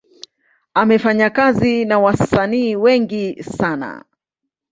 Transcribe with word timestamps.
Amefanya 0.75 1.29
kazi 1.29 1.85
na 1.85 1.99
wasanii 1.99 2.75
wengi 2.75 3.43
sana. 3.43 4.05